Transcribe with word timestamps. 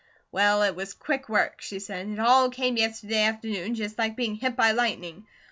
"Well, 0.31 0.63
it 0.63 0.75
was 0.75 0.95
quick 0.95 1.29
work," 1.29 1.61
she 1.61 1.77
said. 1.77 2.07
"It 2.09 2.17
all 2.17 2.49
came 2.49 2.75
yesterday 2.75 3.21
afternoon 3.23 3.75
just 3.75 3.99
like 3.99 4.15
being 4.15 4.33
hit 4.33 4.55
by 4.55 4.71
lightning. 4.71 5.27